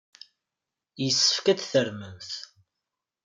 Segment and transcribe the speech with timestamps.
[1.03, 2.31] Yessefk ad tarmemt.